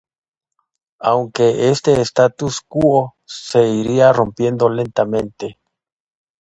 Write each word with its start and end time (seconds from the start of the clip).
Aunque 0.97 1.69
este 1.69 2.01
estatus 2.01 2.61
quo 2.67 3.15
se 3.23 3.69
iría 3.69 4.11
rompiendo 4.11 4.67
lentamente. 4.67 5.59